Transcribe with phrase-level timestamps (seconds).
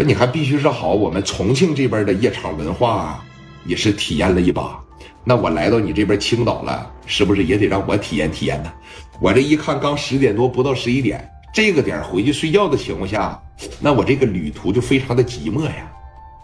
[0.00, 3.22] 说你还必须是好，我们重庆这边的夜场文化
[3.66, 4.80] 也是体验了一把。
[5.24, 8.72] 那我来到你这边青岛了，是不是也得让我体验体验呢？
[9.20, 13.38] 我这一看，刚十点多，不到十一点，这个点回去睡觉的情况下，
[13.78, 15.92] 那我这个旅途就非常的寂寞呀。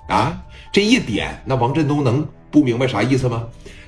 [0.09, 0.39] 啊，
[0.71, 3.43] 这一点，那王振东能不明白啥意思吗？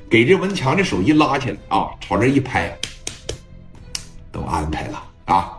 [0.08, 2.74] 给这文强的手一拉起来啊，朝这一拍，
[4.32, 5.58] 都安排了啊，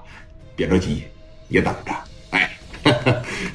[0.55, 1.04] 别着急，
[1.48, 1.94] 也等着。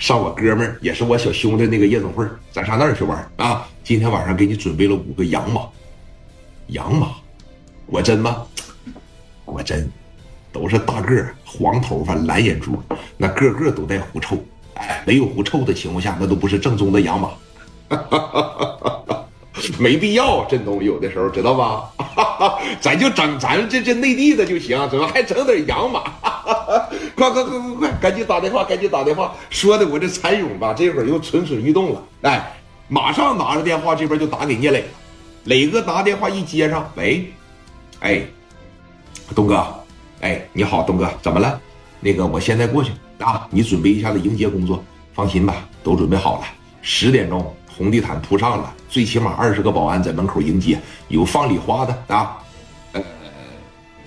[0.05, 3.66] 上我哥们儿也是我小兄弟那个夜总会，咱上那儿去玩啊。
[3.83, 5.62] 今天晚上给你准备了五个洋马，
[6.66, 7.09] 洋马，
[7.87, 8.42] 果真吗？
[9.47, 9.91] 果真，
[10.52, 12.78] 都是大个儿，黄头发，蓝眼珠，
[13.16, 14.37] 那个个都带狐臭。
[14.75, 17.30] 哎，没有狐臭的情况下，那都不是正宗的洋马。
[19.80, 21.91] 没必要，振东有的时候知道吧？
[22.78, 26.02] 咱就整咱这这内地的就行，怎么还整点洋马？
[27.16, 29.34] 快快快快快，赶紧打电话，赶紧打电话！
[29.51, 32.03] 说的我这蚕蛹吧，这会儿又蠢蠢欲动了。
[32.23, 32.55] 哎，
[32.89, 34.86] 马上拿着电话，这边就打给聂磊了。
[35.45, 37.33] 磊哥拿电话一接上，喂，
[38.01, 38.23] 哎，
[39.34, 39.64] 东哥，
[40.20, 41.61] 哎，你好，东哥，怎么了？
[42.01, 46.47] 那个我现在过去啊，你准备一下子迎接工作，放心吧，都准备好了，
[46.83, 47.55] 十点钟。
[47.77, 52.39] 红地毯铺上了，最起码二十个保安在门口迎接，有放礼花的啊。
[52.92, 53.03] 呃，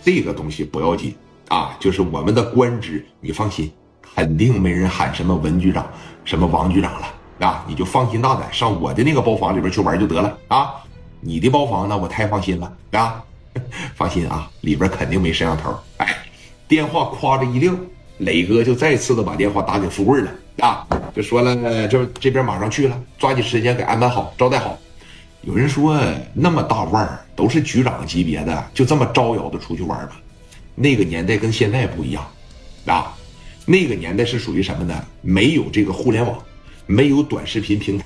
[0.02, 1.14] 这个东西不要紧
[1.50, 5.88] 啊，就是我们的官职，你放心，肯定没人喊什么文局长、
[6.26, 7.08] 什么王局长了
[7.48, 7.64] 啊。
[7.68, 10.74] 你就放心大胆上我的那个包房里边去玩就得了啊。
[11.22, 13.24] 你的包房呢，我太放心了啊。
[13.96, 15.74] 放心啊，里边肯定没摄像头。
[15.98, 16.16] 哎，
[16.68, 17.74] 电话夸着一撂，
[18.20, 20.32] 磊哥就再次的把电话打给富贵了。
[20.60, 24.78] 啊，就说了，就这边马上去了，抓紧时间给安排好，招待好。
[25.42, 25.98] 有人说
[26.34, 30.18] 那么大腕儿都是局长级别的，就这么招摇的出去玩吧？
[30.80, 32.24] 那个年代跟现在不一样，
[32.86, 33.12] 啊，
[33.66, 34.94] 那个年代是属于什么呢？
[35.24, 36.38] 没有这个互联网，
[36.86, 38.06] 没有短视频平台，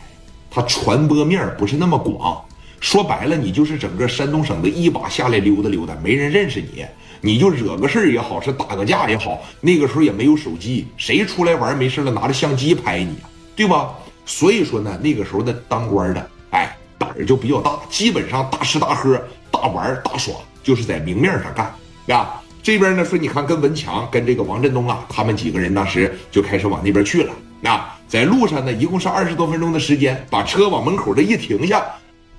[0.49, 2.41] 它传播面不是那么广。
[2.79, 6.85] 说白了，你就是整个山东省的一把下来溜达溜达，没人认识你。
[7.19, 13.17] 你就惹个事儿也好，是打个架也好，那个时候也没有手机，谁出来玩没事了拿着相机拍你，
[13.53, 13.93] 对吧？
[14.25, 19.21] 所以说呢，那个时候的当官的，哎，胆儿就比较大，基本上大吃大喝、
[19.51, 20.33] 大玩大耍，
[20.63, 22.40] 就是在明面上干，啊。
[22.63, 27.33] 这边呢说，你看跟文强、跟这个王振东啊，他们几个人当时就开始往那边去了。
[27.59, 31.83] 那，在路上呢，一共是二十多分钟的时间，把车往门口这一停下，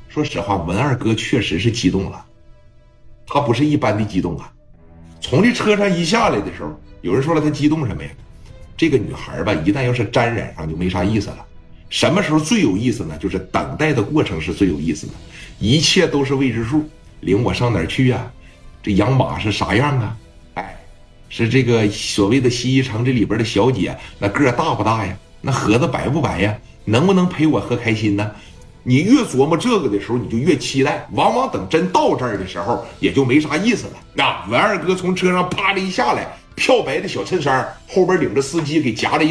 [0.09, 2.25] 说实话，文二哥确实是激动了，
[3.27, 4.53] 他不是一般的激动啊。
[5.21, 8.11] 从这车上一下来的时候，有人说了他激动什么呀？
[8.77, 11.45] 这个女孩吧，一旦要是沾染上就没啥意思了。
[11.89, 13.17] 什么时候最有意思呢？
[13.19, 15.13] 就是等待的过程是最有意思的，
[15.59, 16.89] 一切都是未知数。
[17.21, 18.29] 领我上哪儿去呀？
[18.83, 20.17] 这养马是啥样啊？
[20.55, 20.77] 哎，
[21.29, 25.17] 是这个所谓的西医城这里边的小姐，那个大不大呀？
[25.41, 26.57] 那盒子白不白呀？
[26.85, 28.29] 能不能陪我喝开心呢？
[28.83, 31.07] 你越琢磨这个的时候，你就越期待。
[31.13, 33.93] 往往等真到这儿的时候，也就没啥意思了。
[34.15, 36.27] 那文二哥从车上啪的一下来，
[36.57, 39.31] 漂白的小衬衫，后边领着司机给夹了一。